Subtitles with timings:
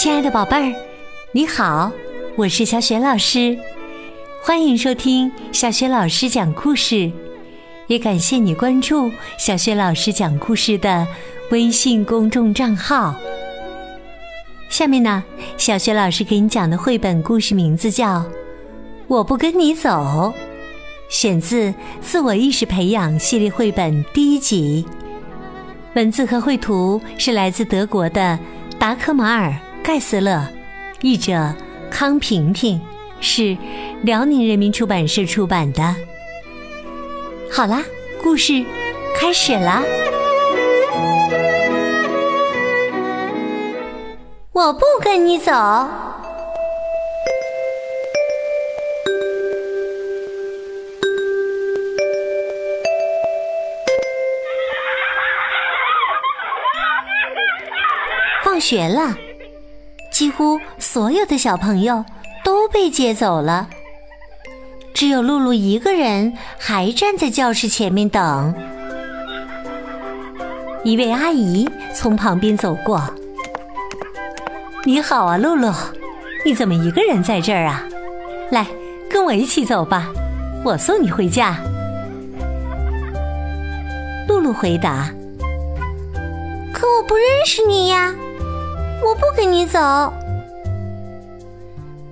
[0.00, 0.76] 亲爱的宝贝儿，
[1.32, 1.90] 你好，
[2.36, 3.58] 我是小雪老师，
[4.44, 7.10] 欢迎收听小雪老师讲故事，
[7.88, 11.04] 也感谢你关注小雪老师讲故事的
[11.50, 13.12] 微信公众账号。
[14.70, 15.24] 下面呢，
[15.56, 18.20] 小雪老师给你讲的绘本故事名字叫
[19.08, 19.90] 《我不跟你走》，
[21.08, 21.70] 选自
[22.00, 24.86] 《自我意识培养》系列绘本第一集。
[25.96, 28.38] 文字和绘图是来自德国的
[28.78, 29.50] 达科马尔·
[29.88, 30.46] 盖斯勒，
[31.00, 31.54] 译者
[31.90, 32.78] 康平平，
[33.20, 33.56] 是
[34.02, 35.82] 辽宁人民出版社出版的。
[37.50, 37.82] 好啦，
[38.22, 38.62] 故事
[39.16, 39.82] 开始啦！
[44.52, 45.50] 我不跟你走。
[58.44, 59.16] 放学了，
[60.18, 62.04] 几乎所有的小朋友
[62.44, 63.68] 都被接走了，
[64.92, 68.52] 只有露露一个人还站在教室前面等。
[70.82, 73.00] 一位阿姨从旁边走过。
[74.84, 75.72] 你好啊，露露，
[76.44, 77.84] 你怎么一个人在这儿啊？
[78.50, 78.66] 来，
[79.08, 80.08] 跟我一起走吧，
[80.64, 81.58] 我送你回家。
[84.26, 85.10] 露露回答
[86.74, 88.12] ：“可我不认识你呀，
[89.08, 89.78] 我不跟你走。”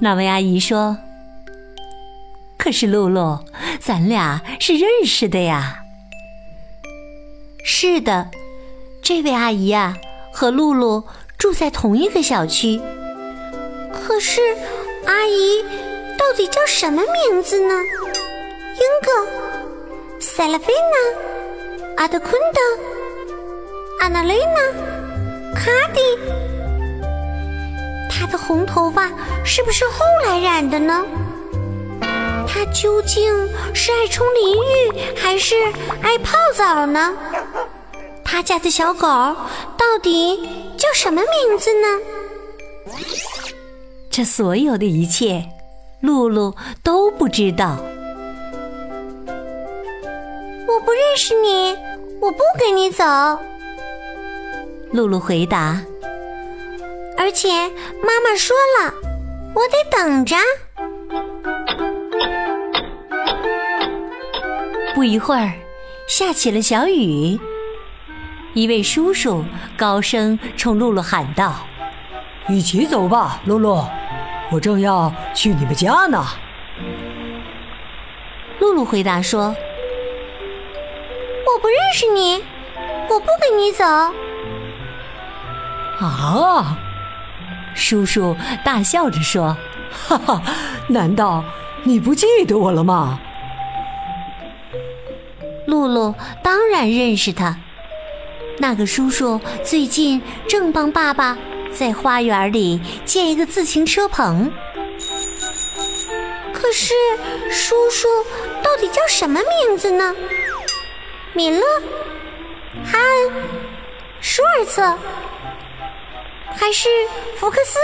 [0.00, 0.96] 那位阿姨说
[2.56, 3.40] ：“可是露露，
[3.80, 5.82] 咱俩是认识的呀。”
[7.62, 8.30] 是的，
[9.02, 9.96] 这位阿姨呀，
[10.32, 11.04] 和露露。
[11.38, 12.80] 住在同一个小区，
[13.92, 14.40] 可是
[15.06, 15.62] 阿姨
[16.18, 17.74] 到底叫什么名字呢？
[18.74, 22.60] 英格、塞拉菲娜、阿德昆德、
[24.00, 26.00] 阿娜雷娜、卡迪，
[28.30, 29.10] 的红头发
[29.44, 31.04] 是不是后来染的呢？
[32.46, 33.32] 他究竟
[33.74, 35.54] 是爱冲淋浴还是
[36.02, 37.14] 爱泡澡呢？
[38.24, 40.48] 他家的小狗到底？
[40.76, 41.88] 叫什么名字呢？
[44.10, 45.44] 这所有的一切，
[46.00, 47.76] 露露都不知道。
[50.66, 51.76] 我不认识你，
[52.20, 53.04] 我不跟你走。
[54.92, 55.80] 露露回答。
[57.18, 57.48] 而且
[58.02, 58.94] 妈妈说了，
[59.54, 60.36] 我得等着。
[64.94, 65.52] 不一会儿，
[66.08, 67.38] 下起了小雨。
[68.54, 69.44] 一位叔叔
[69.76, 71.66] 高声冲露露喊道
[72.48, 73.84] ：“一起走吧，露露，
[74.50, 76.24] 我正要去你们家呢。”
[78.60, 79.54] 露露回答说
[81.46, 82.42] ：“我不认识你，
[83.08, 83.84] 我不跟你走。”
[86.00, 86.78] 啊！
[87.78, 89.56] 叔叔大笑着说
[89.90, 90.42] ：“哈哈，
[90.88, 91.44] 难道
[91.84, 93.20] 你不记得我了吗？”
[95.66, 97.56] 露露当然认识他。
[98.58, 101.38] 那个叔叔最近正帮爸爸
[101.72, 104.50] 在花园里建一个自行车棚。
[106.52, 106.92] 可是
[107.50, 108.08] 叔叔
[108.60, 110.14] 到底叫什么名字呢？
[111.32, 111.60] 米勒、
[112.84, 113.32] 哈恩、
[114.20, 114.98] 舒尔策，
[116.58, 116.88] 还是
[117.36, 117.78] 福克斯、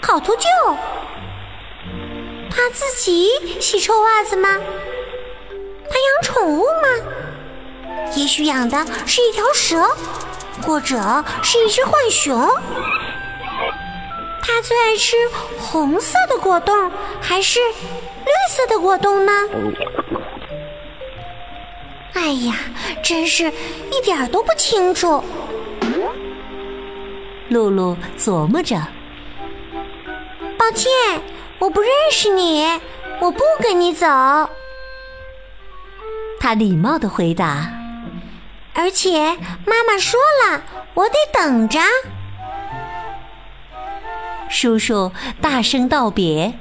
[0.00, 0.48] 考图旧？
[2.48, 3.28] 他自己
[3.60, 4.48] 洗臭袜子吗？
[5.90, 6.88] 他养宠物吗？
[8.14, 9.84] 也许养的是一条蛇，
[10.62, 12.48] 或者是一只浣熊。
[14.42, 15.16] 他最爱吃
[15.58, 16.90] 红色的果冻，
[17.20, 19.32] 还是绿色的果冻呢？
[22.14, 22.54] 哎呀，
[23.02, 23.52] 真是
[23.90, 25.22] 一点都不清楚。
[27.56, 28.76] 露露琢磨着。
[30.58, 30.92] 抱歉，
[31.58, 32.66] 我不认识你，
[33.18, 34.06] 我不跟你走。
[36.38, 37.72] 他礼貌的回答。
[38.74, 39.34] 而且
[39.64, 41.80] 妈妈说了，我得等着。
[44.50, 45.10] 叔叔
[45.40, 46.52] 大声道别。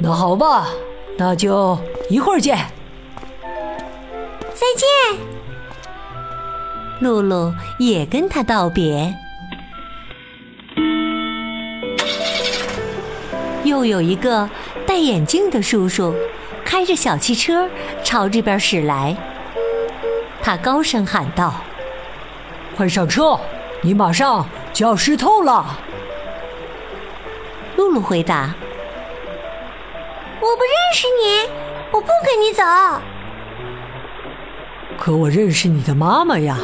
[0.00, 0.66] 那好吧，
[1.16, 1.78] 那就
[2.10, 2.58] 一会儿见。
[4.52, 4.88] 再见。
[7.00, 9.14] 露露也跟他道别。
[13.72, 14.50] 又有一个
[14.86, 16.14] 戴眼镜的叔叔，
[16.62, 17.66] 开着小汽车
[18.04, 19.16] 朝这边驶来。
[20.42, 21.54] 他高声喊道
[22.76, 23.40] ：“快上车，
[23.80, 25.78] 你马上就要湿透了。”
[27.76, 28.54] 露露回答
[30.38, 31.50] ：“我不认识你，
[31.92, 32.62] 我不跟你走。”
[35.00, 36.58] 可我认识你的妈妈呀。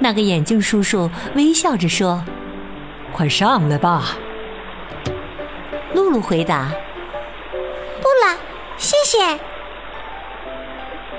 [0.00, 2.24] 那个眼镜叔叔微笑着说
[3.14, 4.16] ：“快上来吧。
[5.96, 6.68] 露露回答
[8.02, 8.38] ：“不了，
[8.76, 9.40] 谢谢。”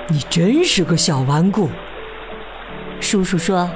[0.06, 1.68] 你真是个小顽固。
[3.00, 3.68] 叔叔说：“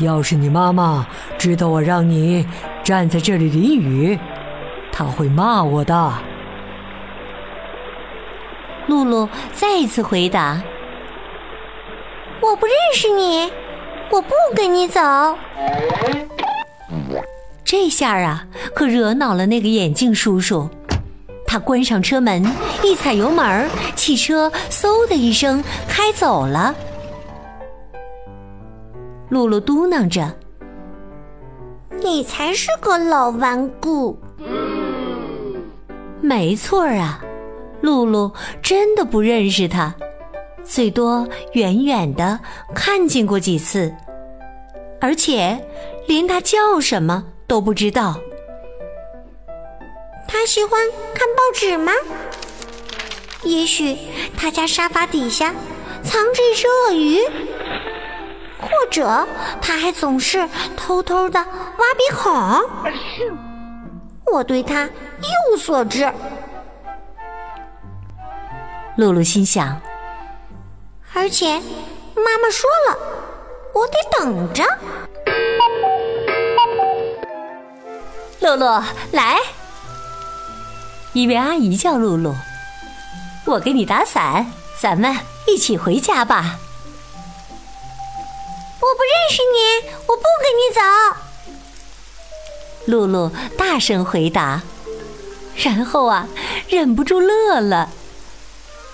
[0.00, 1.06] 要是你妈妈
[1.38, 2.46] 知道我让你
[2.84, 4.18] 站在这里淋雨，
[4.92, 6.12] 她会骂我的。”
[8.86, 10.62] 露露再一次回答
[12.38, 13.50] ：“我不认识你，
[14.10, 15.00] 我不跟你走。”
[17.72, 20.68] 这下啊，可惹恼了那个眼镜叔叔。
[21.46, 22.44] 他关上车门，
[22.84, 23.66] 一踩油门，
[23.96, 26.74] 汽车嗖的一声开走了。
[29.30, 30.30] 露露嘟囔着
[32.04, 34.18] ：“你才是个老顽固。”
[36.20, 37.24] 没错啊，
[37.80, 38.30] 露露
[38.60, 39.94] 真的不认识他，
[40.62, 42.38] 最多远远的
[42.74, 43.90] 看见过几次，
[45.00, 45.58] 而且
[46.06, 48.18] 连他叫什么都不知道。
[50.26, 50.80] 他喜欢
[51.14, 51.92] 看报纸吗？
[53.42, 53.94] 也许
[54.34, 55.54] 他家沙发底下
[56.02, 57.18] 藏着一只鳄鱼，
[58.58, 59.28] 或者
[59.60, 62.32] 他还总是偷偷的挖鼻孔。
[64.32, 66.10] 我对他一无所知。
[68.96, 69.78] 露露心想，
[71.12, 71.60] 而且
[72.16, 72.98] 妈妈说了，
[73.74, 74.64] 我得等着。
[78.42, 79.38] 露露，来。
[81.12, 82.34] 一位阿姨叫露露，
[83.44, 84.50] 我给你打伞，
[84.80, 85.16] 咱们
[85.46, 86.58] 一起回家吧。
[88.80, 90.80] 我不认识你，我不跟你走。
[92.86, 94.62] 露露大声回答，
[95.54, 96.26] 然后啊，
[96.68, 97.90] 忍不住乐了，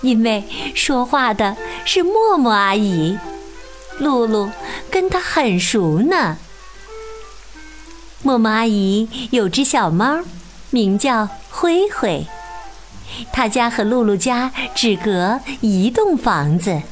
[0.01, 0.43] 因为
[0.75, 3.17] 说话的是默默阿姨，
[3.97, 4.51] 露露
[4.91, 6.37] 跟她很熟呢。
[8.29, 10.19] 默默阿姨有只小猫，
[10.69, 11.27] 名叫。
[11.49, 12.27] 灰灰，
[13.33, 16.83] 他家和露露家只隔一栋房子。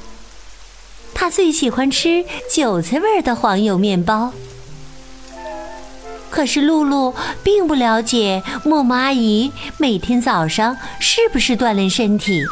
[1.13, 4.33] 他最喜欢吃韭菜味的黄油面包。
[6.31, 7.13] 可是露露
[7.43, 12.43] 并不了解默默阿姨每天早上是不是锻炼身体，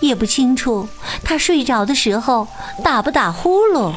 [0.00, 0.88] 也不清楚
[1.22, 2.48] 她睡着的时候
[2.82, 3.94] 打不打呼噜。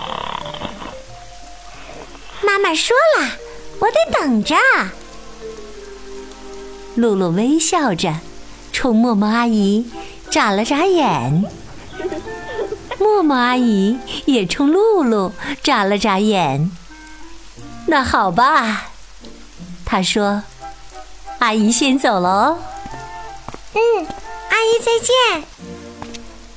[2.43, 3.27] 妈妈说了，
[3.81, 4.55] 我得等着。
[6.95, 8.19] 露露微笑着，
[8.71, 9.89] 冲默默阿姨
[10.29, 11.43] 眨了眨眼。
[12.99, 15.31] 默默阿姨也冲露露
[15.63, 16.71] 眨了眨眼。
[17.87, 18.91] 那好吧，
[19.83, 20.43] 她说
[21.39, 22.59] ：“阿姨先走了哦。
[23.73, 24.05] ”“嗯，
[24.49, 25.43] 阿姨再见。”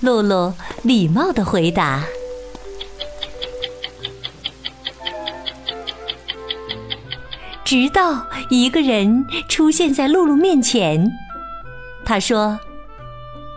[0.00, 2.05] 露露礼貌的回答。
[7.64, 11.11] 直到一个人出现在露露面前，
[12.05, 12.58] 他说：“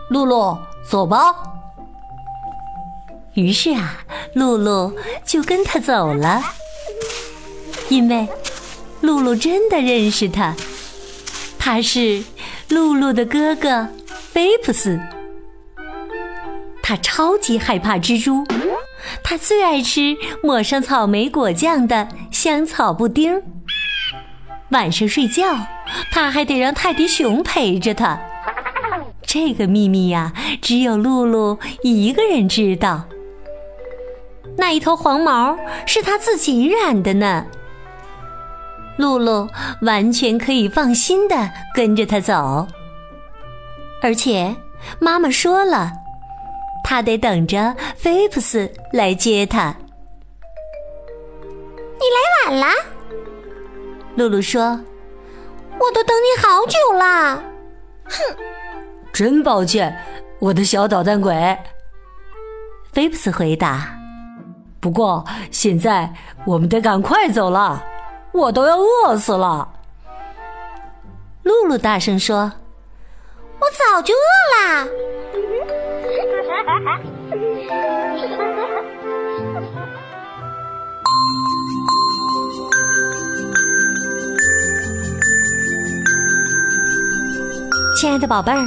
[0.08, 0.58] 露露，
[0.88, 1.34] 走吧。”
[3.34, 3.98] 于是啊，
[4.34, 4.92] 露露
[5.24, 6.42] 就跟他走了，
[7.90, 8.26] 因为
[9.02, 10.56] 露露真的认识他，
[11.58, 12.24] 他是
[12.70, 13.88] 露露的哥哥
[14.32, 14.98] 菲普斯。
[16.82, 18.46] 他超级害怕蜘蛛，
[19.22, 23.42] 他最爱吃抹上草莓果酱的香草布丁。
[24.70, 25.56] 晚上睡觉，
[26.12, 28.18] 他还得让泰迪熊陪着他。
[29.22, 33.04] 这个秘密呀，只有露露一个人知道。
[34.56, 35.56] 那一头黄毛
[35.86, 37.46] 是他自己染的呢。
[38.96, 39.48] 露露
[39.82, 42.66] 完全可以放心的跟着他走，
[44.02, 44.54] 而且
[44.98, 45.92] 妈妈说了，
[46.82, 49.74] 他得等着菲普斯来接他。
[52.00, 52.97] 你来晚了。
[54.18, 54.62] 露露说
[55.78, 57.40] ：“我都等你好久啦。”
[58.04, 58.36] 哼，
[59.12, 59.96] 真抱歉，
[60.40, 61.56] 我的小捣蛋鬼。
[62.92, 63.96] 菲普斯回答
[64.80, 66.12] ：“不过现在
[66.44, 67.80] 我们得赶快走了，
[68.32, 69.68] 我都要饿死了。”
[71.44, 72.50] 露露大声说
[73.60, 74.88] ：“我早就饿了。”
[88.08, 88.66] 亲爱的宝贝儿，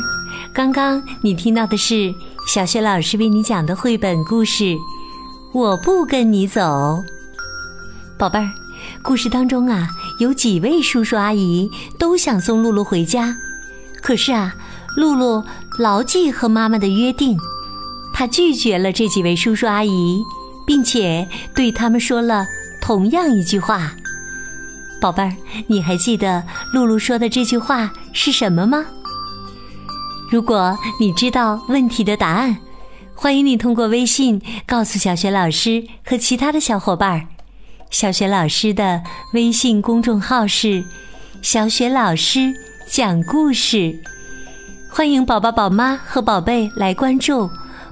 [0.54, 2.14] 刚刚你听到的是
[2.48, 4.64] 小雪老师为你讲的绘本故事
[5.52, 6.62] 《我不跟你走》。
[8.20, 8.48] 宝贝儿，
[9.02, 11.68] 故事当中啊，有几位叔叔阿姨
[11.98, 13.36] 都想送露露回家，
[14.00, 14.54] 可是啊，
[14.96, 15.44] 露露
[15.80, 17.36] 牢记和妈妈的约定，
[18.14, 20.22] 她拒绝了这几位叔叔阿姨，
[20.68, 22.46] 并且对他们说了
[22.80, 23.94] 同样一句话
[25.02, 25.34] ：“宝贝儿，
[25.66, 28.86] 你还记得露露说的这句话是什么吗？
[30.32, 32.58] 如果你知道问题的答案，
[33.14, 37.28] 欢迎你通过微信告诉小雪老师和其他的小伙伴儿。
[37.90, 40.86] 小雪老师的微信公众号是
[41.44, 42.54] “小雪老师
[42.88, 44.02] 讲故事”，
[44.90, 47.50] 欢迎宝宝、宝妈和宝贝来关注，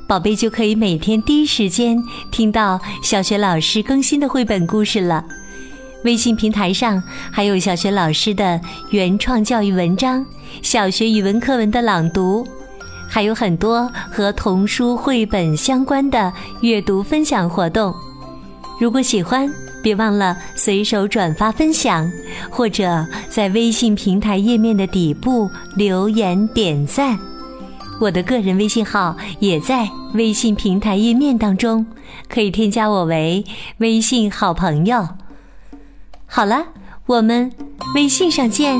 [0.07, 5.25] 宝贝就可以每天第一时间听到小雪老师更新的绘本故事了。
[6.03, 7.01] 微信平台上
[7.31, 10.25] 还有小学老师的原创教育文章、
[10.61, 12.47] 小学语文课文的朗读，
[13.07, 17.93] 还有很多和童书绘本相关的阅读分享活动。
[18.79, 19.51] 如果喜欢，
[19.83, 22.09] 别忘了随手转发分享，
[22.49, 27.19] 或者在微信平台页面的底部留言点赞。
[27.99, 31.85] 我的个人微信号也在微信平台页面当中，
[32.29, 33.43] 可以添加我为
[33.79, 35.05] 微信好朋友。
[36.31, 36.67] 好了，
[37.07, 37.51] 我们
[37.95, 38.77] 微信上见。